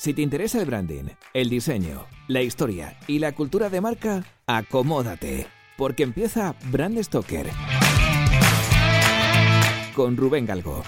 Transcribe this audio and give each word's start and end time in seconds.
Si 0.00 0.14
te 0.14 0.22
interesa 0.22 0.58
el 0.58 0.64
branding, 0.64 1.10
el 1.34 1.50
diseño, 1.50 2.06
la 2.26 2.40
historia 2.40 2.98
y 3.06 3.18
la 3.18 3.32
cultura 3.32 3.68
de 3.68 3.82
marca, 3.82 4.24
acomódate, 4.46 5.46
porque 5.76 6.04
empieza 6.04 6.54
Brand 6.70 7.02
Stoker 7.02 7.50
con 9.94 10.16
Rubén 10.16 10.46
Galgo. 10.46 10.82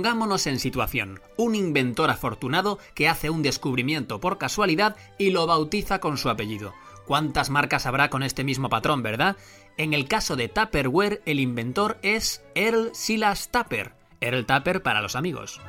Pongámonos 0.00 0.46
en 0.46 0.58
situación. 0.58 1.20
Un 1.36 1.54
inventor 1.54 2.08
afortunado 2.08 2.78
que 2.94 3.06
hace 3.06 3.28
un 3.28 3.42
descubrimiento 3.42 4.18
por 4.18 4.38
casualidad 4.38 4.96
y 5.18 5.28
lo 5.28 5.46
bautiza 5.46 6.00
con 6.00 6.16
su 6.16 6.30
apellido. 6.30 6.72
¿Cuántas 7.06 7.50
marcas 7.50 7.84
habrá 7.84 8.08
con 8.08 8.22
este 8.22 8.42
mismo 8.42 8.70
patrón, 8.70 9.02
verdad? 9.02 9.36
En 9.76 9.92
el 9.92 10.08
caso 10.08 10.36
de 10.36 10.48
Tupperware, 10.48 11.20
el 11.26 11.38
inventor 11.38 11.98
es 12.00 12.42
Earl 12.54 12.92
Silas 12.94 13.50
Tupper. 13.50 13.92
Earl 14.22 14.46
Tupper 14.46 14.82
para 14.82 15.02
los 15.02 15.16
amigos. 15.16 15.60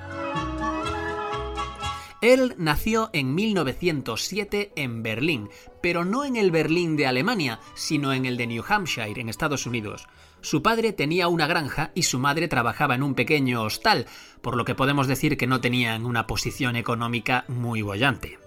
Earl 2.22 2.56
nació 2.58 3.10
en 3.12 3.36
1907 3.36 4.72
en 4.78 5.04
Berlín, 5.04 5.50
pero 5.82 6.06
no 6.06 6.24
en 6.24 6.38
el 6.38 6.52
Berlín 6.52 6.96
de 6.96 7.06
Alemania, 7.06 7.60
sino 7.74 8.14
en 8.14 8.26
el 8.26 8.38
de 8.38 8.48
New 8.48 8.64
Hampshire, 8.66 9.20
en 9.20 9.28
Estados 9.28 9.66
Unidos. 9.66 10.08
Su 10.42 10.64
padre 10.64 10.92
tenía 10.92 11.28
una 11.28 11.48
granja 11.48 11.92
y 11.94 12.04
su 12.04 12.18
madre 12.18 12.48
trabajaba 12.48 12.96
en 12.96 13.04
un 13.04 13.14
pequeño 13.14 13.62
hostal, 13.62 14.08
por 14.42 14.58
lo 14.58 14.66
que 14.66 14.76
podemos 14.76 15.08
decir 15.08 15.38
que 15.38 15.48
no 15.48 15.62
tenían 15.62 16.06
una 16.06 16.26
posición 16.26 16.76
económica 16.76 17.46
muy 17.48 17.84
bollante. 17.84 18.40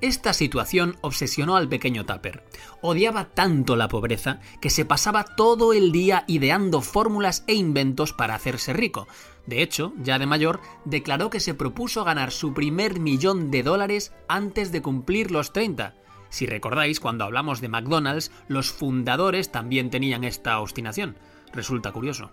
Esta 0.00 0.32
situación 0.32 0.96
obsesionó 1.02 1.56
al 1.56 1.68
pequeño 1.68 2.04
Tupper. 2.04 2.44
Odiaba 2.82 3.26
tanto 3.26 3.76
la 3.76 3.88
pobreza 3.88 4.40
que 4.60 4.68
se 4.68 4.84
pasaba 4.84 5.24
todo 5.24 5.72
el 5.72 5.92
día 5.92 6.24
ideando 6.26 6.82
fórmulas 6.82 7.44
e 7.46 7.54
inventos 7.54 8.12
para 8.12 8.34
hacerse 8.34 8.72
rico. 8.72 9.06
De 9.46 9.62
hecho, 9.62 9.92
ya 10.02 10.18
de 10.18 10.26
mayor, 10.26 10.60
declaró 10.84 11.30
que 11.30 11.40
se 11.40 11.54
propuso 11.54 12.04
ganar 12.04 12.32
su 12.32 12.52
primer 12.52 13.00
millón 13.00 13.50
de 13.50 13.62
dólares 13.62 14.12
antes 14.28 14.72
de 14.72 14.82
cumplir 14.82 15.30
los 15.30 15.52
30. 15.52 15.94
Si 16.28 16.46
recordáis, 16.46 17.00
cuando 17.00 17.24
hablamos 17.24 17.60
de 17.60 17.68
McDonald's, 17.68 18.32
los 18.48 18.72
fundadores 18.72 19.52
también 19.52 19.90
tenían 19.90 20.24
esta 20.24 20.58
obstinación. 20.58 21.16
Resulta 21.54 21.92
curioso. 21.92 22.30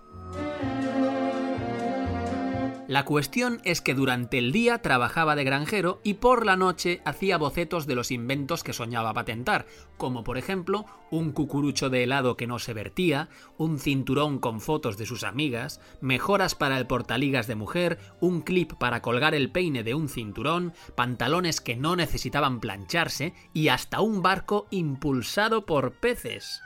La 2.92 3.06
cuestión 3.06 3.62
es 3.64 3.80
que 3.80 3.94
durante 3.94 4.38
el 4.38 4.52
día 4.52 4.82
trabajaba 4.82 5.38
de 5.38 5.46
granjero 5.46 6.02
y 6.04 6.16
por 6.16 6.46
la 6.46 6.58
noche 6.58 7.02
hacía 7.06 7.38
bocetos 7.38 7.88
de 7.88 7.96
los 7.96 8.12
inventos 8.12 8.66
que 8.66 8.74
soñaba 8.74 9.14
patentar, 9.14 9.66
como 9.96 10.26
por 10.26 10.38
ejemplo 10.38 10.84
un 11.10 11.32
cucurucho 11.32 11.90
de 11.90 12.04
helado 12.04 12.36
que 12.36 12.48
no 12.48 12.60
se 12.60 12.74
vertía, 12.74 13.30
un 13.58 13.80
cinturón 13.80 14.40
con 14.40 14.60
fotos 14.60 14.98
de 14.98 15.06
sus 15.06 15.24
amigas, 15.24 15.80
mejoras 16.02 16.54
para 16.54 16.78
el 16.78 16.86
portaligas 16.86 17.48
de 17.48 17.56
mujer, 17.56 17.98
un 18.20 18.42
clip 18.42 18.74
para 18.74 19.02
colgar 19.02 19.36
el 19.36 19.52
peine 19.54 19.84
de 19.84 19.94
un 19.94 20.10
cinturón, 20.10 20.74
pantalones 20.94 21.62
que 21.62 21.78
no 21.78 21.96
necesitaban 21.96 22.60
plancharse 22.60 23.34
y 23.54 23.70
hasta 23.70 24.02
un 24.02 24.22
barco 24.22 24.68
impulsado 24.70 25.66
por 25.66 25.94
peces. 25.94 26.62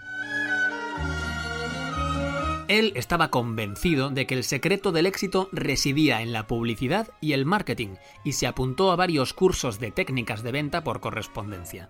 Él 2.67 2.93
estaba 2.95 3.29
convencido 3.29 4.09
de 4.09 4.25
que 4.25 4.33
el 4.33 4.43
secreto 4.43 4.91
del 4.91 5.05
éxito 5.05 5.49
residía 5.51 6.23
en 6.23 6.33
la 6.33 6.47
publicidad 6.47 7.09
y 7.21 7.33
el 7.33 7.45
marketing, 7.45 7.95
y 8.23 8.31
se 8.31 8.47
apuntó 8.47 8.91
a 8.91 8.95
varios 8.95 9.33
cursos 9.33 9.79
de 9.79 9.91
técnicas 9.91 10.41
de 10.41 10.51
venta 10.51 10.83
por 10.83 10.99
correspondencia. 10.99 11.89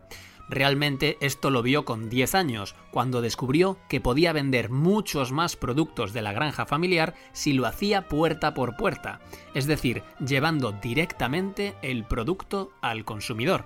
Realmente 0.49 1.17
esto 1.21 1.49
lo 1.49 1.61
vio 1.61 1.85
con 1.85 2.09
10 2.09 2.35
años, 2.35 2.75
cuando 2.91 3.21
descubrió 3.21 3.77
que 3.89 4.01
podía 4.01 4.33
vender 4.33 4.69
muchos 4.69 5.31
más 5.31 5.55
productos 5.55 6.13
de 6.13 6.21
la 6.21 6.33
granja 6.33 6.65
familiar 6.65 7.15
si 7.33 7.53
lo 7.53 7.65
hacía 7.65 8.07
puerta 8.07 8.53
por 8.53 8.75
puerta, 8.75 9.19
es 9.53 9.65
decir, 9.65 10.03
llevando 10.25 10.71
directamente 10.71 11.75
el 11.81 12.05
producto 12.05 12.71
al 12.81 13.05
consumidor 13.05 13.65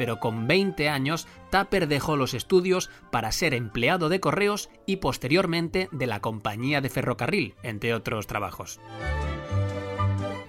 pero 0.00 0.18
con 0.18 0.46
20 0.46 0.88
años 0.88 1.28
Tapper 1.50 1.86
dejó 1.86 2.16
los 2.16 2.32
estudios 2.32 2.88
para 3.10 3.32
ser 3.32 3.52
empleado 3.52 4.08
de 4.08 4.18
correos 4.18 4.70
y 4.86 4.96
posteriormente 4.96 5.90
de 5.92 6.06
la 6.06 6.20
compañía 6.20 6.80
de 6.80 6.88
ferrocarril, 6.88 7.54
entre 7.62 7.92
otros 7.92 8.26
trabajos. 8.26 8.80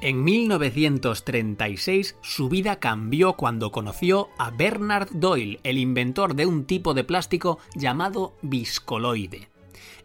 En 0.03 0.23
1936 0.23 2.15
su 2.23 2.49
vida 2.49 2.79
cambió 2.79 3.33
cuando 3.33 3.71
conoció 3.71 4.29
a 4.39 4.49
Bernard 4.49 5.09
Doyle, 5.11 5.59
el 5.63 5.77
inventor 5.77 6.33
de 6.33 6.47
un 6.47 6.65
tipo 6.65 6.95
de 6.95 7.03
plástico 7.03 7.59
llamado 7.75 8.35
viscoloide. 8.41 9.49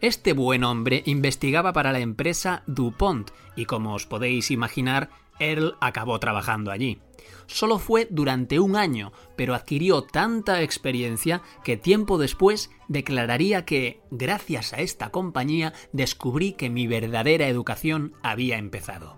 Este 0.02 0.34
buen 0.34 0.64
hombre 0.64 1.02
investigaba 1.06 1.72
para 1.72 1.92
la 1.92 2.00
empresa 2.00 2.62
DuPont 2.66 3.30
y 3.56 3.64
como 3.64 3.94
os 3.94 4.04
podéis 4.04 4.50
imaginar, 4.50 5.08
Earl 5.38 5.76
acabó 5.80 6.20
trabajando 6.20 6.72
allí. 6.72 6.98
Solo 7.46 7.78
fue 7.78 8.06
durante 8.10 8.60
un 8.60 8.76
año, 8.76 9.12
pero 9.34 9.54
adquirió 9.54 10.02
tanta 10.02 10.60
experiencia 10.60 11.40
que 11.64 11.78
tiempo 11.78 12.18
después 12.18 12.70
declararía 12.88 13.64
que, 13.64 14.02
gracias 14.10 14.74
a 14.74 14.80
esta 14.80 15.08
compañía, 15.08 15.72
descubrí 15.92 16.52
que 16.52 16.68
mi 16.68 16.86
verdadera 16.86 17.48
educación 17.48 18.12
había 18.22 18.58
empezado. 18.58 19.16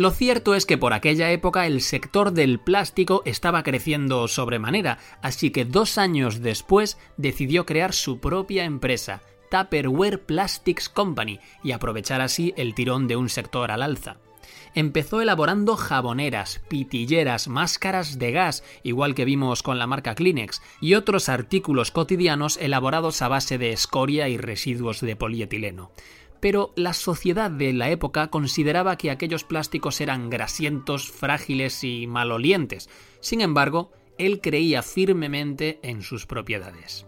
Lo 0.00 0.10
cierto 0.12 0.54
es 0.54 0.64
que 0.64 0.78
por 0.78 0.94
aquella 0.94 1.30
época 1.30 1.66
el 1.66 1.82
sector 1.82 2.32
del 2.32 2.58
plástico 2.58 3.20
estaba 3.26 3.62
creciendo 3.62 4.28
sobremanera, 4.28 4.96
así 5.20 5.50
que 5.50 5.66
dos 5.66 5.98
años 5.98 6.40
después 6.40 6.96
decidió 7.18 7.66
crear 7.66 7.92
su 7.92 8.18
propia 8.18 8.64
empresa, 8.64 9.20
Tupperware 9.50 10.22
Plastics 10.24 10.88
Company, 10.88 11.38
y 11.62 11.72
aprovechar 11.72 12.22
así 12.22 12.54
el 12.56 12.74
tirón 12.74 13.08
de 13.08 13.16
un 13.16 13.28
sector 13.28 13.70
al 13.70 13.82
alza. 13.82 14.16
Empezó 14.74 15.20
elaborando 15.20 15.76
jaboneras, 15.76 16.62
pitilleras, 16.68 17.48
máscaras 17.48 18.18
de 18.18 18.32
gas, 18.32 18.64
igual 18.82 19.14
que 19.14 19.26
vimos 19.26 19.62
con 19.62 19.78
la 19.78 19.86
marca 19.86 20.14
Kleenex, 20.14 20.62
y 20.80 20.94
otros 20.94 21.28
artículos 21.28 21.90
cotidianos 21.90 22.56
elaborados 22.56 23.20
a 23.20 23.28
base 23.28 23.58
de 23.58 23.72
escoria 23.72 24.30
y 24.30 24.38
residuos 24.38 25.02
de 25.02 25.14
polietileno 25.14 25.90
pero 26.40 26.72
la 26.76 26.92
sociedad 26.92 27.50
de 27.50 27.72
la 27.72 27.90
época 27.90 28.28
consideraba 28.28 28.96
que 28.96 29.10
aquellos 29.10 29.44
plásticos 29.44 30.00
eran 30.00 30.30
grasientos, 30.30 31.10
frágiles 31.10 31.84
y 31.84 32.06
malolientes. 32.06 32.88
Sin 33.20 33.40
embargo, 33.40 33.92
él 34.18 34.40
creía 34.40 34.82
firmemente 34.82 35.78
en 35.82 36.02
sus 36.02 36.26
propiedades. 36.26 37.06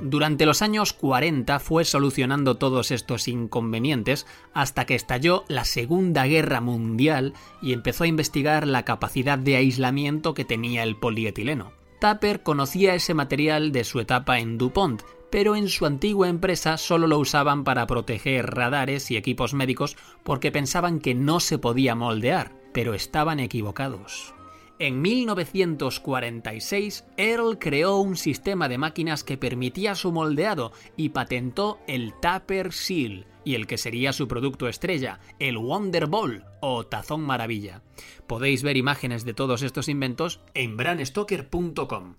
Durante 0.00 0.46
los 0.46 0.62
años 0.62 0.92
40 0.92 1.58
fue 1.58 1.84
solucionando 1.84 2.54
todos 2.54 2.92
estos 2.92 3.26
inconvenientes 3.26 4.26
hasta 4.54 4.84
que 4.86 4.94
estalló 4.94 5.44
la 5.48 5.64
Segunda 5.64 6.24
Guerra 6.26 6.60
Mundial 6.60 7.34
y 7.60 7.72
empezó 7.72 8.04
a 8.04 8.08
investigar 8.08 8.66
la 8.66 8.84
capacidad 8.84 9.38
de 9.38 9.56
aislamiento 9.56 10.34
que 10.34 10.44
tenía 10.44 10.84
el 10.84 10.96
polietileno. 10.96 11.72
Tapper 11.98 12.44
conocía 12.44 12.94
ese 12.94 13.12
material 13.12 13.72
de 13.72 13.82
su 13.82 13.98
etapa 13.98 14.38
en 14.38 14.56
DuPont, 14.56 15.02
pero 15.30 15.56
en 15.56 15.68
su 15.68 15.86
antigua 15.86 16.28
empresa 16.28 16.76
solo 16.76 17.06
lo 17.06 17.18
usaban 17.18 17.64
para 17.64 17.86
proteger 17.86 18.46
radares 18.46 19.10
y 19.10 19.16
equipos 19.16 19.54
médicos 19.54 19.96
porque 20.22 20.52
pensaban 20.52 21.00
que 21.00 21.14
no 21.14 21.40
se 21.40 21.58
podía 21.58 21.94
moldear, 21.94 22.52
pero 22.72 22.94
estaban 22.94 23.40
equivocados. 23.40 24.34
En 24.80 25.02
1946, 25.02 27.04
Earl 27.16 27.58
creó 27.58 27.96
un 27.96 28.16
sistema 28.16 28.68
de 28.68 28.78
máquinas 28.78 29.24
que 29.24 29.36
permitía 29.36 29.96
su 29.96 30.12
moldeado 30.12 30.70
y 30.96 31.08
patentó 31.08 31.80
el 31.88 32.14
Tupper 32.22 32.72
Seal 32.72 33.26
y 33.44 33.56
el 33.56 33.66
que 33.66 33.76
sería 33.76 34.12
su 34.12 34.28
producto 34.28 34.68
estrella, 34.68 35.18
el 35.40 35.58
Wonder 35.58 36.06
Ball 36.06 36.44
o 36.60 36.86
Tazón 36.86 37.22
Maravilla. 37.22 37.82
Podéis 38.28 38.62
ver 38.62 38.76
imágenes 38.76 39.24
de 39.24 39.34
todos 39.34 39.62
estos 39.62 39.88
inventos 39.88 40.42
en 40.54 40.76
branstoker.com. 40.76 42.14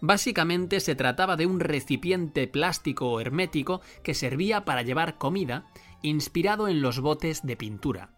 Básicamente 0.00 0.80
se 0.80 0.94
trataba 0.94 1.36
de 1.36 1.46
un 1.46 1.60
recipiente 1.60 2.46
plástico 2.46 3.20
hermético 3.20 3.80
que 4.02 4.14
servía 4.14 4.64
para 4.64 4.82
llevar 4.82 5.18
comida, 5.18 5.66
inspirado 6.02 6.68
en 6.68 6.82
los 6.82 7.00
botes 7.00 7.44
de 7.44 7.56
pintura. 7.56 8.10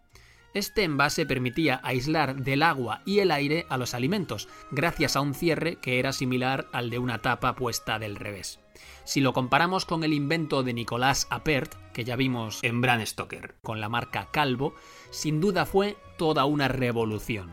Este 0.53 0.83
envase 0.83 1.25
permitía 1.25 1.79
aislar 1.83 2.35
del 2.35 2.61
agua 2.61 3.01
y 3.05 3.19
el 3.19 3.31
aire 3.31 3.65
a 3.69 3.77
los 3.77 3.93
alimentos, 3.93 4.49
gracias 4.69 5.15
a 5.15 5.21
un 5.21 5.33
cierre 5.33 5.77
que 5.77 5.97
era 5.97 6.11
similar 6.11 6.67
al 6.73 6.89
de 6.89 6.99
una 6.99 7.19
tapa 7.19 7.55
puesta 7.55 7.99
del 7.99 8.17
revés. 8.17 8.59
Si 9.05 9.21
lo 9.21 9.31
comparamos 9.31 9.85
con 9.85 10.03
el 10.03 10.13
invento 10.13 10.61
de 10.63 10.73
Nicolas 10.73 11.27
Appert, 11.29 11.73
que 11.93 12.03
ya 12.03 12.17
vimos 12.17 12.59
en 12.63 12.81
Bran 12.81 13.05
Stoker, 13.05 13.55
con 13.61 13.79
la 13.79 13.89
marca 13.89 14.27
Calvo, 14.31 14.75
sin 15.09 15.39
duda 15.39 15.65
fue 15.65 15.97
toda 16.17 16.43
una 16.45 16.67
revolución. 16.67 17.49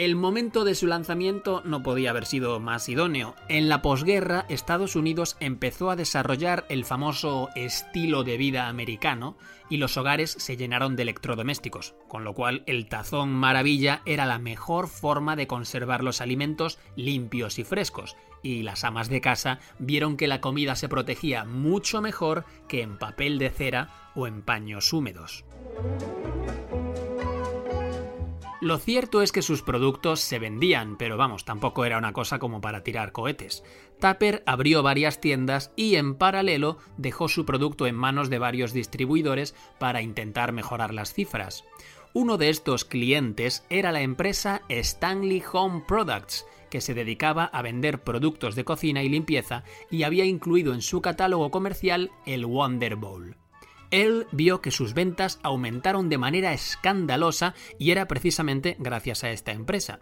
El 0.00 0.16
momento 0.16 0.64
de 0.64 0.74
su 0.74 0.86
lanzamiento 0.86 1.60
no 1.66 1.82
podía 1.82 2.08
haber 2.08 2.24
sido 2.24 2.58
más 2.58 2.88
idóneo. 2.88 3.34
En 3.50 3.68
la 3.68 3.82
posguerra, 3.82 4.46
Estados 4.48 4.96
Unidos 4.96 5.36
empezó 5.40 5.90
a 5.90 5.94
desarrollar 5.94 6.64
el 6.70 6.86
famoso 6.86 7.50
estilo 7.54 8.24
de 8.24 8.38
vida 8.38 8.68
americano 8.68 9.36
y 9.68 9.76
los 9.76 9.98
hogares 9.98 10.30
se 10.30 10.56
llenaron 10.56 10.96
de 10.96 11.02
electrodomésticos, 11.02 11.96
con 12.08 12.24
lo 12.24 12.32
cual 12.32 12.62
el 12.66 12.88
tazón 12.88 13.28
maravilla 13.28 14.00
era 14.06 14.24
la 14.24 14.38
mejor 14.38 14.88
forma 14.88 15.36
de 15.36 15.46
conservar 15.46 16.02
los 16.02 16.22
alimentos 16.22 16.78
limpios 16.96 17.58
y 17.58 17.64
frescos, 17.64 18.16
y 18.42 18.62
las 18.62 18.84
amas 18.84 19.10
de 19.10 19.20
casa 19.20 19.58
vieron 19.78 20.16
que 20.16 20.28
la 20.28 20.40
comida 20.40 20.76
se 20.76 20.88
protegía 20.88 21.44
mucho 21.44 22.00
mejor 22.00 22.46
que 22.68 22.80
en 22.80 22.96
papel 22.96 23.38
de 23.38 23.50
cera 23.50 24.10
o 24.14 24.26
en 24.26 24.40
paños 24.40 24.94
húmedos. 24.94 25.44
Lo 28.60 28.76
cierto 28.76 29.22
es 29.22 29.32
que 29.32 29.40
sus 29.40 29.62
productos 29.62 30.20
se 30.20 30.38
vendían, 30.38 30.98
pero 30.98 31.16
vamos, 31.16 31.46
tampoco 31.46 31.86
era 31.86 31.96
una 31.96 32.12
cosa 32.12 32.38
como 32.38 32.60
para 32.60 32.82
tirar 32.82 33.10
cohetes. 33.10 33.64
Tupper 34.00 34.42
abrió 34.44 34.82
varias 34.82 35.18
tiendas 35.18 35.72
y 35.76 35.94
en 35.94 36.14
paralelo 36.14 36.76
dejó 36.98 37.28
su 37.28 37.46
producto 37.46 37.86
en 37.86 37.94
manos 37.94 38.28
de 38.28 38.38
varios 38.38 38.74
distribuidores 38.74 39.54
para 39.78 40.02
intentar 40.02 40.52
mejorar 40.52 40.92
las 40.92 41.14
cifras. 41.14 41.64
Uno 42.12 42.36
de 42.36 42.50
estos 42.50 42.84
clientes 42.84 43.64
era 43.70 43.92
la 43.92 44.02
empresa 44.02 44.60
Stanley 44.68 45.42
Home 45.52 45.84
Products, 45.88 46.44
que 46.68 46.82
se 46.82 46.92
dedicaba 46.92 47.44
a 47.44 47.62
vender 47.62 48.02
productos 48.02 48.56
de 48.56 48.64
cocina 48.64 49.02
y 49.02 49.08
limpieza 49.08 49.64
y 49.90 50.02
había 50.02 50.26
incluido 50.26 50.74
en 50.74 50.82
su 50.82 51.00
catálogo 51.00 51.50
comercial 51.50 52.10
el 52.26 52.44
Wonder 52.44 52.96
Bowl. 52.96 53.39
Él 53.90 54.26
vio 54.30 54.60
que 54.60 54.70
sus 54.70 54.94
ventas 54.94 55.40
aumentaron 55.42 56.08
de 56.08 56.18
manera 56.18 56.52
escandalosa 56.52 57.54
y 57.78 57.90
era 57.90 58.06
precisamente 58.06 58.76
gracias 58.78 59.24
a 59.24 59.30
esta 59.30 59.52
empresa. 59.52 60.00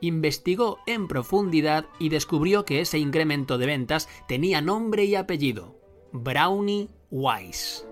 Investigó 0.00 0.78
en 0.86 1.08
profundidad 1.08 1.86
y 1.98 2.08
descubrió 2.08 2.64
que 2.64 2.80
ese 2.80 2.98
incremento 2.98 3.58
de 3.58 3.66
ventas 3.66 4.08
tenía 4.26 4.60
nombre 4.60 5.04
y 5.04 5.14
apellido, 5.14 5.78
Brownie 6.12 6.88
Wise. 7.10 7.84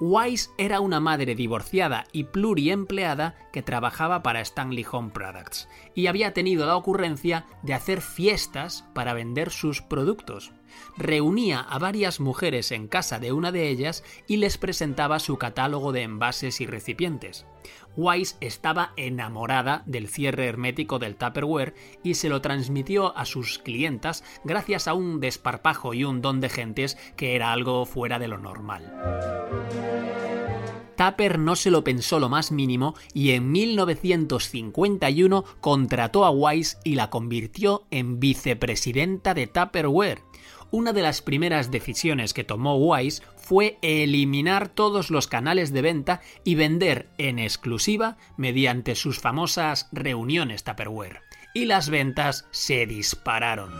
Wise 0.00 0.50
era 0.58 0.80
una 0.80 1.00
madre 1.00 1.34
divorciada 1.34 2.06
y 2.12 2.24
pluriempleada 2.24 3.34
que 3.52 3.62
trabajaba 3.62 4.22
para 4.22 4.40
Stanley 4.40 4.86
Home 4.90 5.10
Products 5.10 5.68
y 5.92 6.06
había 6.06 6.32
tenido 6.32 6.66
la 6.66 6.76
ocurrencia 6.76 7.46
de 7.64 7.74
hacer 7.74 8.00
fiestas 8.00 8.84
para 8.94 9.12
vender 9.12 9.50
sus 9.50 9.82
productos 9.82 10.52
reunía 10.96 11.60
a 11.60 11.78
varias 11.78 12.20
mujeres 12.20 12.72
en 12.72 12.88
casa 12.88 13.18
de 13.18 13.32
una 13.32 13.52
de 13.52 13.68
ellas 13.68 14.04
y 14.26 14.38
les 14.38 14.58
presentaba 14.58 15.18
su 15.18 15.38
catálogo 15.38 15.92
de 15.92 16.02
envases 16.02 16.60
y 16.60 16.66
recipientes. 16.66 17.46
Wise 17.96 18.36
estaba 18.40 18.92
enamorada 18.96 19.82
del 19.86 20.08
cierre 20.08 20.46
hermético 20.46 20.98
del 20.98 21.16
Tupperware 21.16 21.74
y 22.04 22.14
se 22.14 22.28
lo 22.28 22.40
transmitió 22.40 23.16
a 23.16 23.24
sus 23.24 23.58
clientas 23.58 24.22
gracias 24.44 24.86
a 24.86 24.94
un 24.94 25.18
desparpajo 25.18 25.94
y 25.94 26.04
un 26.04 26.22
don 26.22 26.40
de 26.40 26.48
gentes 26.48 26.96
que 27.16 27.34
era 27.34 27.52
algo 27.52 27.86
fuera 27.86 28.18
de 28.18 28.28
lo 28.28 28.38
normal. 28.38 28.92
Tupper 30.98 31.38
no 31.38 31.54
se 31.54 31.70
lo 31.70 31.84
pensó 31.84 32.18
lo 32.18 32.28
más 32.28 32.50
mínimo 32.50 32.96
y 33.14 33.30
en 33.30 33.52
1951 33.52 35.44
contrató 35.60 36.24
a 36.24 36.30
Wise 36.30 36.78
y 36.82 36.96
la 36.96 37.08
convirtió 37.08 37.84
en 37.92 38.18
vicepresidenta 38.18 39.32
de 39.32 39.46
Tupperware 39.46 40.22
una 40.70 40.92
de 40.92 41.02
las 41.02 41.22
primeras 41.22 41.70
decisiones 41.70 42.34
que 42.34 42.44
tomó 42.44 42.76
Wise 42.76 43.22
fue 43.36 43.78
eliminar 43.82 44.68
todos 44.68 45.10
los 45.10 45.26
canales 45.26 45.72
de 45.72 45.82
venta 45.82 46.20
y 46.44 46.54
vender 46.54 47.08
en 47.18 47.38
exclusiva 47.38 48.16
mediante 48.36 48.94
sus 48.94 49.20
famosas 49.20 49.88
reuniones 49.92 50.64
Tupperware. 50.64 51.22
Y 51.54 51.64
las 51.64 51.88
ventas 51.88 52.46
se 52.50 52.86
dispararon. 52.86 53.72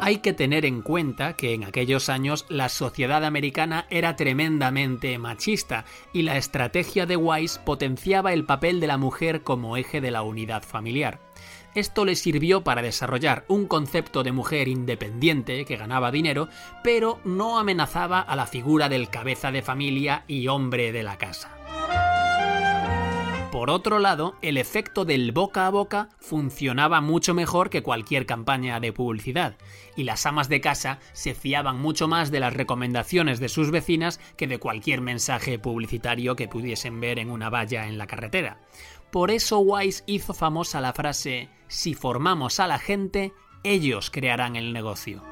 Hay 0.00 0.18
que 0.18 0.34
tener 0.34 0.66
en 0.66 0.82
cuenta 0.82 1.34
que 1.34 1.54
en 1.54 1.64
aquellos 1.64 2.10
años 2.10 2.44
la 2.50 2.68
sociedad 2.68 3.24
americana 3.24 3.86
era 3.88 4.16
tremendamente 4.16 5.16
machista 5.18 5.86
y 6.12 6.22
la 6.22 6.36
estrategia 6.36 7.06
de 7.06 7.16
Wise 7.16 7.58
potenciaba 7.64 8.34
el 8.34 8.44
papel 8.44 8.80
de 8.80 8.86
la 8.86 8.98
mujer 8.98 9.42
como 9.42 9.78
eje 9.78 10.02
de 10.02 10.10
la 10.10 10.22
unidad 10.22 10.62
familiar. 10.62 11.20
Esto 11.74 12.04
le 12.04 12.14
sirvió 12.14 12.62
para 12.62 12.82
desarrollar 12.82 13.44
un 13.48 13.66
concepto 13.66 14.22
de 14.22 14.30
mujer 14.30 14.68
independiente 14.68 15.64
que 15.64 15.76
ganaba 15.76 16.12
dinero, 16.12 16.48
pero 16.84 17.18
no 17.24 17.58
amenazaba 17.58 18.20
a 18.20 18.36
la 18.36 18.46
figura 18.46 18.88
del 18.88 19.08
cabeza 19.08 19.50
de 19.50 19.62
familia 19.62 20.24
y 20.28 20.46
hombre 20.46 20.92
de 20.92 21.02
la 21.02 21.18
casa. 21.18 21.50
Por 23.54 23.70
otro 23.70 24.00
lado, 24.00 24.34
el 24.42 24.56
efecto 24.56 25.04
del 25.04 25.30
boca 25.30 25.68
a 25.68 25.70
boca 25.70 26.08
funcionaba 26.18 27.00
mucho 27.00 27.34
mejor 27.34 27.70
que 27.70 27.84
cualquier 27.84 28.26
campaña 28.26 28.80
de 28.80 28.92
publicidad, 28.92 29.56
y 29.96 30.02
las 30.02 30.26
amas 30.26 30.48
de 30.48 30.60
casa 30.60 30.98
se 31.12 31.34
fiaban 31.34 31.78
mucho 31.78 32.08
más 32.08 32.32
de 32.32 32.40
las 32.40 32.52
recomendaciones 32.52 33.38
de 33.38 33.48
sus 33.48 33.70
vecinas 33.70 34.18
que 34.36 34.48
de 34.48 34.58
cualquier 34.58 35.02
mensaje 35.02 35.60
publicitario 35.60 36.34
que 36.34 36.48
pudiesen 36.48 36.98
ver 36.98 37.20
en 37.20 37.30
una 37.30 37.48
valla 37.48 37.86
en 37.86 37.96
la 37.96 38.08
carretera. 38.08 38.58
Por 39.14 39.30
eso 39.30 39.60
Wise 39.60 40.02
hizo 40.06 40.34
famosa 40.34 40.80
la 40.80 40.92
frase, 40.92 41.48
si 41.68 41.94
formamos 41.94 42.58
a 42.58 42.66
la 42.66 42.80
gente, 42.80 43.32
ellos 43.62 44.10
crearán 44.10 44.56
el 44.56 44.72
negocio. 44.72 45.22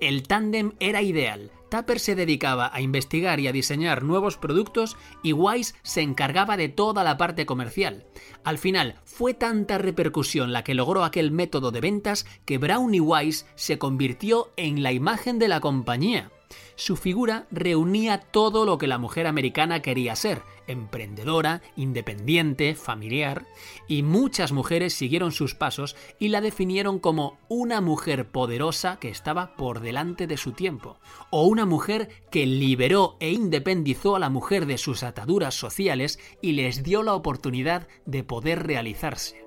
El 0.00 0.22
tándem 0.22 0.72
era 0.80 1.02
ideal. 1.02 1.50
Tupper 1.70 2.00
se 2.00 2.14
dedicaba 2.14 2.70
a 2.72 2.80
investigar 2.80 3.38
y 3.38 3.48
a 3.48 3.52
diseñar 3.52 4.02
nuevos 4.02 4.38
productos 4.38 4.96
y 5.22 5.34
Wise 5.34 5.74
se 5.82 6.00
encargaba 6.00 6.56
de 6.56 6.70
toda 6.70 7.04
la 7.04 7.18
parte 7.18 7.44
comercial. 7.44 8.06
Al 8.42 8.56
final, 8.56 8.98
fue 9.04 9.34
tanta 9.34 9.76
repercusión 9.76 10.54
la 10.54 10.64
que 10.64 10.72
logró 10.72 11.04
aquel 11.04 11.32
método 11.32 11.70
de 11.70 11.82
ventas 11.82 12.24
que 12.46 12.56
Brownie 12.56 13.02
Wise 13.02 13.44
se 13.56 13.78
convirtió 13.78 14.52
en 14.56 14.82
la 14.82 14.92
imagen 14.92 15.38
de 15.38 15.48
la 15.48 15.60
compañía. 15.60 16.30
Su 16.76 16.96
figura 16.96 17.46
reunía 17.50 18.20
todo 18.20 18.64
lo 18.64 18.78
que 18.78 18.86
la 18.86 18.98
mujer 18.98 19.26
americana 19.26 19.82
quería 19.82 20.16
ser, 20.16 20.42
emprendedora, 20.66 21.62
independiente, 21.76 22.74
familiar, 22.74 23.46
y 23.88 24.02
muchas 24.02 24.52
mujeres 24.52 24.94
siguieron 24.94 25.32
sus 25.32 25.54
pasos 25.54 25.96
y 26.18 26.28
la 26.28 26.40
definieron 26.40 26.98
como 26.98 27.38
una 27.48 27.80
mujer 27.80 28.28
poderosa 28.28 28.98
que 29.00 29.08
estaba 29.08 29.56
por 29.56 29.80
delante 29.80 30.26
de 30.26 30.36
su 30.36 30.52
tiempo, 30.52 30.98
o 31.30 31.46
una 31.46 31.66
mujer 31.66 32.08
que 32.30 32.46
liberó 32.46 33.16
e 33.20 33.32
independizó 33.32 34.16
a 34.16 34.20
la 34.20 34.30
mujer 34.30 34.66
de 34.66 34.78
sus 34.78 35.02
ataduras 35.02 35.54
sociales 35.54 36.18
y 36.42 36.52
les 36.52 36.82
dio 36.82 37.02
la 37.02 37.14
oportunidad 37.14 37.88
de 38.06 38.22
poder 38.24 38.66
realizarse. 38.66 39.44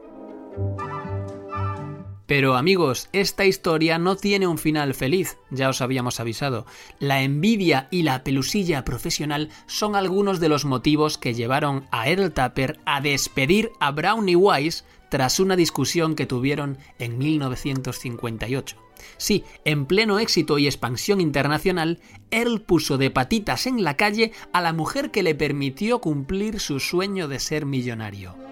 Pero 2.31 2.55
amigos, 2.55 3.09
esta 3.11 3.43
historia 3.43 3.97
no 3.97 4.15
tiene 4.15 4.47
un 4.47 4.57
final 4.57 4.93
feliz, 4.93 5.37
ya 5.49 5.67
os 5.67 5.81
habíamos 5.81 6.21
avisado. 6.21 6.65
La 6.97 7.23
envidia 7.23 7.89
y 7.91 8.03
la 8.03 8.23
pelusilla 8.23 8.85
profesional 8.85 9.49
son 9.67 9.97
algunos 9.97 10.39
de 10.39 10.47
los 10.47 10.63
motivos 10.63 11.17
que 11.17 11.33
llevaron 11.33 11.89
a 11.91 12.07
Earl 12.07 12.31
Tapper 12.31 12.79
a 12.85 13.01
despedir 13.01 13.73
a 13.81 13.91
Brownie 13.91 14.37
Wise 14.37 14.85
tras 15.09 15.41
una 15.41 15.57
discusión 15.57 16.15
que 16.15 16.25
tuvieron 16.25 16.77
en 16.99 17.17
1958. 17.17 18.77
Sí, 19.17 19.43
en 19.65 19.85
pleno 19.85 20.17
éxito 20.17 20.57
y 20.57 20.67
expansión 20.67 21.19
internacional, 21.19 21.99
Earl 22.29 22.61
puso 22.61 22.97
de 22.97 23.11
patitas 23.11 23.67
en 23.67 23.83
la 23.83 23.97
calle 23.97 24.31
a 24.53 24.61
la 24.61 24.71
mujer 24.71 25.11
que 25.11 25.21
le 25.21 25.35
permitió 25.35 25.99
cumplir 25.99 26.61
su 26.61 26.79
sueño 26.79 27.27
de 27.27 27.41
ser 27.41 27.65
millonario. 27.65 28.50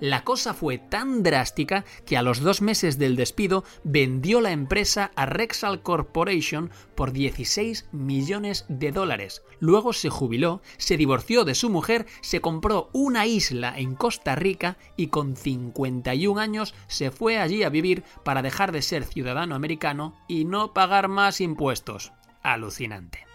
La 0.00 0.22
cosa 0.22 0.54
fue 0.54 0.78
tan 0.78 1.24
drástica 1.24 1.84
que 2.06 2.16
a 2.16 2.22
los 2.22 2.40
dos 2.40 2.62
meses 2.62 2.98
del 2.98 3.16
despido 3.16 3.64
vendió 3.82 4.40
la 4.40 4.52
empresa 4.52 5.10
a 5.16 5.26
Rexall 5.26 5.82
Corporation 5.82 6.70
por 6.94 7.12
16 7.12 7.88
millones 7.90 8.64
de 8.68 8.92
dólares. 8.92 9.42
Luego 9.58 9.92
se 9.92 10.08
jubiló, 10.08 10.62
se 10.76 10.96
divorció 10.96 11.44
de 11.44 11.56
su 11.56 11.68
mujer, 11.68 12.06
se 12.20 12.40
compró 12.40 12.90
una 12.92 13.26
isla 13.26 13.76
en 13.76 13.96
Costa 13.96 14.36
Rica 14.36 14.78
y 14.96 15.08
con 15.08 15.34
51 15.34 16.40
años 16.40 16.74
se 16.86 17.10
fue 17.10 17.38
allí 17.38 17.64
a 17.64 17.68
vivir 17.68 18.04
para 18.24 18.42
dejar 18.42 18.70
de 18.70 18.82
ser 18.82 19.04
ciudadano 19.04 19.56
americano 19.56 20.14
y 20.28 20.44
no 20.44 20.72
pagar 20.74 21.08
más 21.08 21.40
impuestos. 21.40 22.12
Alucinante. 22.42 23.27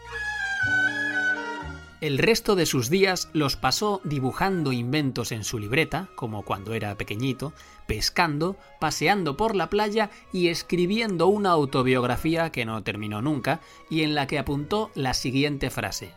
El 2.03 2.17
resto 2.17 2.57
de 2.57 2.65
sus 2.65 2.89
días 2.89 3.29
los 3.31 3.55
pasó 3.55 4.01
dibujando 4.03 4.73
inventos 4.73 5.31
en 5.31 5.45
su 5.45 5.57
libreta, 5.57 6.09
como 6.15 6.41
cuando 6.43 6.73
era 6.73 6.93
pequeñito, 6.95 7.53
pescando, 7.87 8.57
paseando 8.81 9.37
por 9.37 9.55
la 9.55 9.69
playa 9.69 10.09
y 10.33 10.49
escribiendo 10.49 11.27
una 11.27 11.51
autobiografía 11.51 12.51
que 12.51 12.65
no 12.65 12.83
terminó 12.83 13.21
nunca 13.21 13.61
y 13.89 14.01
en 14.01 14.15
la 14.15 14.27
que 14.27 14.37
apuntó 14.37 14.91
la 14.95 15.13
siguiente 15.13 15.69
frase. 15.69 16.11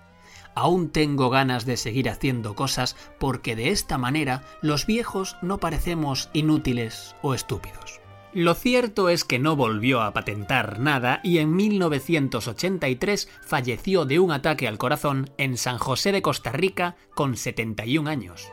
Aún 0.56 0.90
tengo 0.90 1.30
ganas 1.30 1.66
de 1.66 1.76
seguir 1.76 2.10
haciendo 2.10 2.56
cosas 2.56 2.96
porque 3.20 3.54
de 3.54 3.68
esta 3.68 3.96
manera 3.96 4.42
los 4.62 4.86
viejos 4.86 5.36
no 5.40 5.58
parecemos 5.58 6.30
inútiles 6.32 7.14
o 7.22 7.32
estúpidos. 7.32 8.00
Lo 8.36 8.52
cierto 8.52 9.08
es 9.08 9.24
que 9.24 9.38
no 9.38 9.56
volvió 9.56 10.02
a 10.02 10.12
patentar 10.12 10.78
nada 10.78 11.20
y 11.24 11.38
en 11.38 11.56
1983 11.56 13.30
falleció 13.40 14.04
de 14.04 14.18
un 14.20 14.30
ataque 14.30 14.68
al 14.68 14.76
corazón 14.76 15.30
en 15.38 15.56
San 15.56 15.78
José 15.78 16.12
de 16.12 16.20
Costa 16.20 16.52
Rica 16.52 16.96
con 17.14 17.38
71 17.38 18.10
años. 18.10 18.52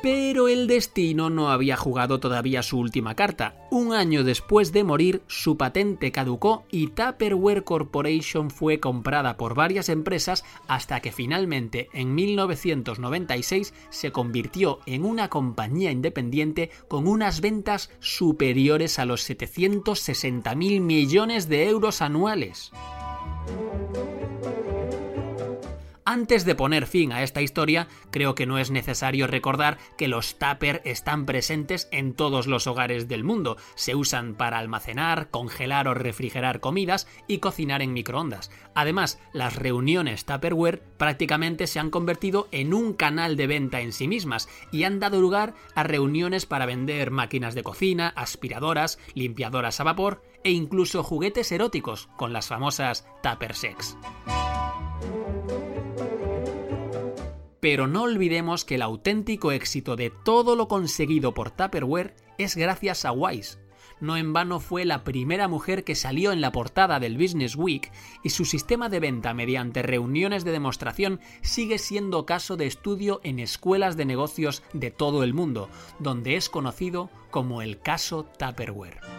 Pero 0.00 0.46
el 0.46 0.68
destino 0.68 1.28
no 1.28 1.50
había 1.50 1.76
jugado 1.76 2.20
todavía 2.20 2.62
su 2.62 2.78
última 2.78 3.16
carta. 3.16 3.56
Un 3.70 3.92
año 3.92 4.22
después 4.22 4.72
de 4.72 4.84
morir, 4.84 5.22
su 5.26 5.56
patente 5.56 6.12
caducó 6.12 6.64
y 6.70 6.88
Tupperware 6.88 7.64
Corporation 7.64 8.50
fue 8.50 8.78
comprada 8.78 9.36
por 9.36 9.56
varias 9.56 9.88
empresas 9.88 10.44
hasta 10.68 11.00
que 11.00 11.10
finalmente 11.10 11.88
en 11.92 12.14
1996 12.14 13.74
se 13.90 14.12
convirtió 14.12 14.78
en 14.86 15.04
una 15.04 15.28
compañía 15.28 15.90
independiente 15.90 16.70
con 16.86 17.08
unas 17.08 17.40
ventas 17.40 17.90
superiores 17.98 19.00
a 19.00 19.04
los 19.04 19.22
760 19.22 20.54
mil 20.54 20.80
millones 20.80 21.48
de 21.48 21.68
euros 21.68 22.02
anuales. 22.02 22.70
Antes 26.10 26.46
de 26.46 26.54
poner 26.54 26.86
fin 26.86 27.12
a 27.12 27.22
esta 27.22 27.42
historia, 27.42 27.86
creo 28.10 28.34
que 28.34 28.46
no 28.46 28.56
es 28.56 28.70
necesario 28.70 29.26
recordar 29.26 29.76
que 29.98 30.08
los 30.08 30.38
tupper 30.38 30.80
están 30.86 31.26
presentes 31.26 31.86
en 31.92 32.14
todos 32.14 32.46
los 32.46 32.66
hogares 32.66 33.08
del 33.08 33.24
mundo. 33.24 33.58
Se 33.74 33.94
usan 33.94 34.34
para 34.34 34.58
almacenar, 34.58 35.28
congelar 35.28 35.86
o 35.86 35.92
refrigerar 35.92 36.60
comidas 36.60 37.06
y 37.26 37.40
cocinar 37.40 37.82
en 37.82 37.92
microondas. 37.92 38.50
Además, 38.74 39.20
las 39.34 39.54
reuniones 39.54 40.24
Tupperware 40.24 40.82
prácticamente 40.96 41.66
se 41.66 41.78
han 41.78 41.90
convertido 41.90 42.48
en 42.52 42.72
un 42.72 42.94
canal 42.94 43.36
de 43.36 43.46
venta 43.46 43.82
en 43.82 43.92
sí 43.92 44.08
mismas 44.08 44.48
y 44.72 44.84
han 44.84 45.00
dado 45.00 45.20
lugar 45.20 45.52
a 45.74 45.82
reuniones 45.82 46.46
para 46.46 46.64
vender 46.64 47.10
máquinas 47.10 47.54
de 47.54 47.62
cocina, 47.62 48.14
aspiradoras, 48.16 48.98
limpiadoras 49.12 49.78
a 49.80 49.84
vapor 49.84 50.22
e 50.42 50.52
incluso 50.52 51.02
juguetes 51.02 51.52
eróticos 51.52 52.08
con 52.16 52.32
las 52.32 52.46
famosas 52.46 53.06
Tupper 53.22 53.54
Sex. 53.54 53.98
Pero 57.60 57.86
no 57.86 58.02
olvidemos 58.02 58.64
que 58.64 58.76
el 58.76 58.82
auténtico 58.82 59.52
éxito 59.52 59.96
de 59.96 60.10
todo 60.10 60.56
lo 60.56 60.68
conseguido 60.68 61.34
por 61.34 61.50
Tupperware 61.50 62.14
es 62.38 62.56
gracias 62.56 63.04
a 63.04 63.12
Wise. 63.12 63.58
No 64.00 64.16
en 64.16 64.32
vano 64.32 64.60
fue 64.60 64.84
la 64.84 65.02
primera 65.02 65.48
mujer 65.48 65.82
que 65.82 65.96
salió 65.96 66.30
en 66.30 66.40
la 66.40 66.52
portada 66.52 67.00
del 67.00 67.18
Business 67.18 67.56
Week 67.56 67.90
y 68.22 68.30
su 68.30 68.44
sistema 68.44 68.88
de 68.88 69.00
venta 69.00 69.34
mediante 69.34 69.82
reuniones 69.82 70.44
de 70.44 70.52
demostración 70.52 71.20
sigue 71.42 71.78
siendo 71.78 72.24
caso 72.24 72.56
de 72.56 72.66
estudio 72.66 73.20
en 73.24 73.40
escuelas 73.40 73.96
de 73.96 74.04
negocios 74.04 74.62
de 74.72 74.92
todo 74.92 75.24
el 75.24 75.34
mundo, 75.34 75.68
donde 75.98 76.36
es 76.36 76.48
conocido 76.48 77.10
como 77.30 77.60
el 77.60 77.80
caso 77.80 78.24
Tupperware. 78.38 79.17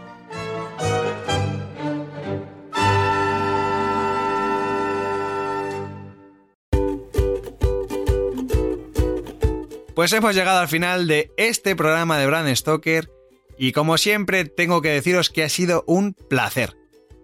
Pues 10.00 10.14
hemos 10.14 10.34
llegado 10.34 10.60
al 10.60 10.70
final 10.70 11.08
de 11.08 11.30
este 11.36 11.76
programa 11.76 12.18
de 12.18 12.26
Brand 12.26 12.56
Stoker 12.56 13.12
y 13.58 13.74
como 13.74 13.98
siempre 13.98 14.46
tengo 14.46 14.82
que 14.82 14.94
deciros 14.94 15.30
que 15.30 15.44
ha 15.44 15.50
sido 15.50 15.84
un 15.88 16.14
placer. 16.14 16.78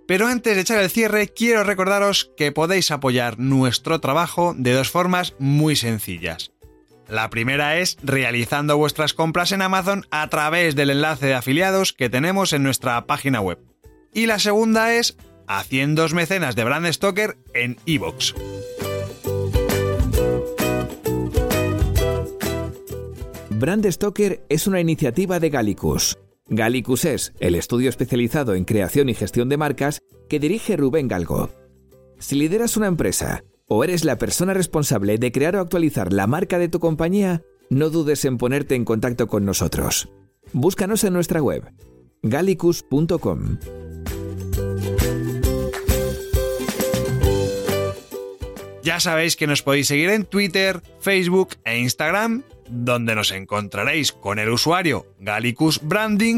Pero 0.10 0.28
antes 0.28 0.56
de 0.56 0.62
echar 0.64 0.82
el 0.82 0.90
cierre 0.90 1.30
quiero 1.30 1.64
recordaros 1.64 2.32
que 2.36 2.52
podéis 2.52 2.92
apoyar 2.92 3.40
nuestro 3.40 4.02
trabajo 4.02 4.54
de 4.58 4.74
dos 4.74 4.90
formas 4.90 5.36
muy 5.40 5.78
sencillas. 5.78 6.52
La 7.08 7.30
primera 7.30 7.78
es 7.78 7.96
realizando 8.04 8.76
vuestras 8.76 9.14
compras 9.14 9.54
en 9.54 9.62
Amazon 9.62 10.06
a 10.12 10.30
través 10.30 10.76
del 10.76 10.90
enlace 10.90 11.28
de 11.28 11.36
afiliados 11.36 11.94
que 11.94 12.10
tenemos 12.10 12.52
en 12.52 12.64
nuestra 12.64 13.06
página 13.08 13.40
web. 13.40 13.58
Y 14.14 14.26
la 14.26 14.40
segunda 14.40 14.94
es 14.94 15.16
haciendo 15.48 16.10
mecenas 16.10 16.58
de 16.58 16.66
Brand 16.66 16.92
Stoker 16.92 17.38
en 17.54 17.78
iVoox. 17.86 18.34
Brand 23.58 23.90
Stoker 23.90 24.46
es 24.50 24.68
una 24.68 24.82
iniciativa 24.82 25.40
de 25.40 25.50
Gallicus. 25.50 26.18
Gallicus 26.50 27.06
es 27.06 27.34
el 27.40 27.56
estudio 27.56 27.90
especializado 27.90 28.54
en 28.54 28.66
creación 28.66 29.08
y 29.08 29.14
gestión 29.14 29.48
de 29.48 29.56
marcas 29.56 30.02
que 30.28 30.42
dirige 30.42 30.76
Rubén 30.76 31.08
Galgo. 31.08 31.52
Si 32.20 32.36
lideras 32.36 32.76
una 32.76 32.88
empresa 32.88 33.46
o 33.70 33.86
eres 33.86 34.04
la 34.04 34.18
persona 34.18 34.54
responsable 34.54 35.18
de 35.18 35.32
crear 35.32 35.56
o 35.56 35.62
actualizar 35.62 36.12
la 36.12 36.28
marca 36.28 36.60
de 36.60 36.68
tu 36.68 36.82
compañía, 36.82 37.44
no 37.70 37.90
dudes 37.90 38.26
en 38.26 38.38
ponerte 38.38 38.76
en 38.76 38.84
contacto 38.84 39.28
con 39.28 39.46
nosotros. 39.46 40.10
Búscanos 40.52 41.06
en 41.06 41.14
nuestra 41.14 41.42
web 41.42 41.64
gallicus.com. 42.24 43.58
Ya 48.86 49.00
sabéis 49.00 49.36
que 49.36 49.48
nos 49.48 49.64
podéis 49.64 49.88
seguir 49.88 50.12
en 50.12 50.26
Twitter, 50.26 50.80
Facebook 51.00 51.56
e 51.64 51.80
Instagram 51.80 52.44
donde 52.70 53.16
nos 53.16 53.32
encontraréis 53.32 54.12
con 54.12 54.38
el 54.38 54.50
usuario 54.50 55.08
Gallicus 55.20 55.82
Branding, 55.82 56.38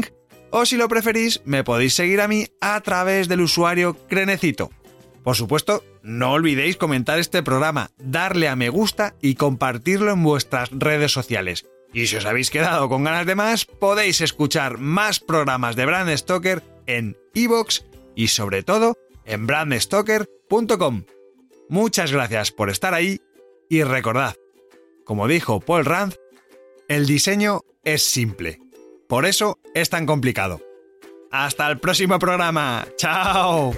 o 0.50 0.64
si 0.64 0.78
lo 0.78 0.88
preferís, 0.88 1.42
me 1.44 1.62
podéis 1.62 1.92
seguir 1.92 2.22
a 2.22 2.28
mí 2.28 2.46
a 2.62 2.80
través 2.80 3.28
del 3.28 3.42
usuario 3.42 3.98
Crenecito. 4.08 4.70
Por 5.22 5.36
supuesto, 5.36 5.84
no 6.02 6.32
olvidéis 6.32 6.78
comentar 6.78 7.18
este 7.18 7.42
programa, 7.42 7.90
darle 7.98 8.48
a 8.48 8.56
me 8.56 8.70
gusta 8.70 9.14
y 9.20 9.34
compartirlo 9.34 10.10
en 10.10 10.22
vuestras 10.22 10.70
redes 10.72 11.12
sociales. 11.12 11.66
Y 11.92 12.06
si 12.06 12.16
os 12.16 12.24
habéis 12.24 12.48
quedado 12.48 12.88
con 12.88 13.04
ganas 13.04 13.26
de 13.26 13.34
más, 13.34 13.66
podéis 13.66 14.22
escuchar 14.22 14.78
más 14.78 15.20
programas 15.20 15.76
de 15.76 15.84
Brand 15.84 16.16
Stoker 16.16 16.62
en 16.86 17.14
iVoox 17.34 17.82
y 18.16 18.28
sobre 18.28 18.62
todo 18.62 18.96
en 19.26 19.46
brandstoker.com. 19.46 21.04
Muchas 21.68 22.12
gracias 22.12 22.50
por 22.50 22.70
estar 22.70 22.94
ahí 22.94 23.20
y 23.68 23.82
recordad, 23.82 24.34
como 25.04 25.28
dijo 25.28 25.60
Paul 25.60 25.84
Rand, 25.84 26.14
el 26.88 27.06
diseño 27.06 27.62
es 27.84 28.02
simple. 28.02 28.60
Por 29.08 29.26
eso 29.26 29.58
es 29.74 29.90
tan 29.90 30.06
complicado. 30.06 30.60
Hasta 31.30 31.70
el 31.70 31.78
próximo 31.78 32.18
programa. 32.18 32.86
¡Chao! 32.96 33.74